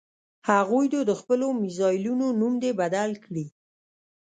هغوی 0.49 0.85
دې 0.93 1.01
د 1.05 1.11
خپلو 1.19 1.47
میزایلونو 1.61 2.25
نوم 2.39 2.53
دې 2.63 2.71
بدل 2.81 3.11
کړي. 3.25 3.45